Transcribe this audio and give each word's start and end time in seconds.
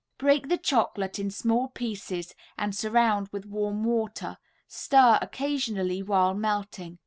Break 0.17 0.47
the 0.49 0.57
chocolate 0.57 1.19
in 1.19 1.29
small 1.29 1.67
pieces 1.67 2.33
and 2.57 2.75
surround 2.75 3.27
with 3.31 3.45
warm 3.45 3.83
water, 3.83 4.39
stir 4.67 5.19
occasionally 5.21 6.01
while 6.01 6.33
melting. 6.33 6.97